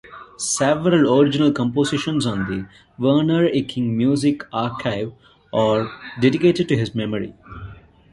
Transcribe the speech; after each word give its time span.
Several 0.39 1.13
original 1.15 1.51
compositions 1.51 2.25
on 2.25 2.47
the 2.49 2.67
Werner 2.97 3.47
Icking 3.47 3.91
Music 3.93 4.41
Archive 4.51 5.13
are 5.53 5.91
dedicated 6.19 6.67
to 6.69 6.75
his 6.75 6.95
memory. 6.95 7.35